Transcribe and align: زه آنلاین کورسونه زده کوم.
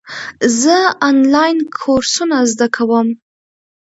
زه 0.61 0.77
آنلاین 1.09 1.57
کورسونه 1.79 2.37
زده 2.51 2.67
کوم. 2.75 3.07